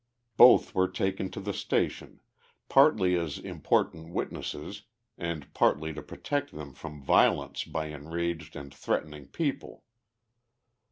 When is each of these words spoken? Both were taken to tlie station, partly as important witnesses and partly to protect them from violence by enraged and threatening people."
Both 0.35 0.73
were 0.73 0.87
taken 0.87 1.29
to 1.29 1.39
tlie 1.39 1.53
station, 1.53 2.21
partly 2.69 3.15
as 3.15 3.37
important 3.37 4.09
witnesses 4.09 4.85
and 5.15 5.53
partly 5.53 5.93
to 5.93 6.01
protect 6.01 6.51
them 6.53 6.73
from 6.73 7.03
violence 7.03 7.63
by 7.65 7.85
enraged 7.89 8.55
and 8.55 8.73
threatening 8.73 9.27
people." 9.27 9.83